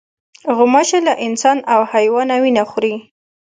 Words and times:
غوماشه 0.57 0.99
له 1.07 1.13
انسان 1.27 1.57
او 1.73 1.81
حیوانه 1.91 2.35
وینه 2.43 2.63
خوري. 2.69 2.95